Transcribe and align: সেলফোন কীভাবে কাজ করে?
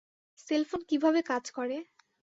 সেলফোন 0.39 0.81
কীভাবে 0.89 1.19
কাজ 1.29 1.45
করে? 1.51 1.77